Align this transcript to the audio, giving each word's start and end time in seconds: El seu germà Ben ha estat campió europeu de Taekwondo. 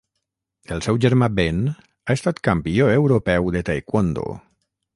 El 0.75 0.79
seu 0.85 0.95
germà 1.03 1.27
Ben 1.41 1.59
ha 1.69 2.15
estat 2.15 2.41
campió 2.49 2.89
europeu 2.97 3.51
de 3.57 3.63
Taekwondo. 3.69 4.27